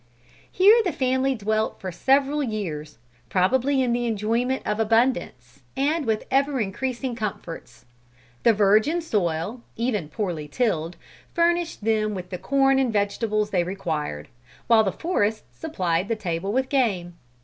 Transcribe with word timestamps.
Here 0.51 0.81
the 0.83 0.91
family 0.91 1.35
dwelt 1.35 1.79
for 1.79 1.91
several 1.91 2.41
years, 2.41 2.97
probably 3.29 3.83
in 3.83 3.93
the 3.93 4.07
enjoyment 4.07 4.63
of 4.65 4.79
abundance, 4.79 5.61
and 5.77 6.05
with 6.07 6.25
ever 6.31 6.59
increasing 6.59 7.13
comforts. 7.13 7.85
The 8.41 8.51
virgin 8.51 8.99
soil, 9.01 9.61
even 9.75 10.09
poorly 10.09 10.47
tilled, 10.47 10.97
furnished 11.35 11.83
them 11.83 12.15
with 12.15 12.31
the 12.31 12.39
corn 12.39 12.79
and 12.79 12.89
the 12.89 12.93
vegetables 12.97 13.51
they 13.51 13.63
required, 13.63 14.27
while 14.65 14.83
the 14.83 14.91
forests 14.91 15.43
supplied 15.59 16.07
the 16.07 16.15
table 16.15 16.51
with 16.51 16.67
game. 16.69 17.13